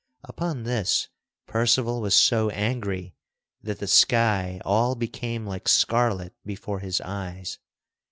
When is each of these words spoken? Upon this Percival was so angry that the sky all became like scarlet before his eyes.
Upon 0.23 0.63
this 0.63 1.09
Percival 1.45 2.01
was 2.01 2.15
so 2.15 2.49
angry 2.49 3.13
that 3.61 3.77
the 3.77 3.85
sky 3.85 4.59
all 4.65 4.95
became 4.95 5.45
like 5.45 5.67
scarlet 5.67 6.33
before 6.43 6.79
his 6.79 6.99
eyes. 7.01 7.59